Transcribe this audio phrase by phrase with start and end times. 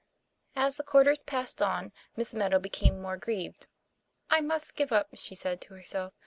[0.55, 3.67] As the quarters passed on, Miss Meadow became more grieved."
[4.31, 6.13] I must give up," she said to herself.